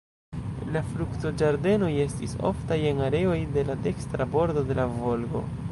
La 0.75 0.81
fruktoĝardenoj 0.93 1.91
estis 2.05 2.33
oftaj 2.51 2.81
en 2.93 3.05
areoj 3.11 3.39
de 3.59 3.69
la 3.69 3.79
dekstra 3.89 4.31
bordo 4.37 4.69
de 4.73 4.81
la 4.83 4.93
Volgo. 5.01 5.49